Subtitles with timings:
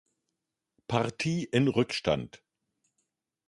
[0.87, 2.41] Partie in Rückstand.